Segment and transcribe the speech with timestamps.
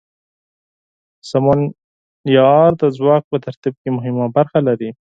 [1.31, 4.89] سمونیار د ځواک په ترتیب کې مهمه برخه لري.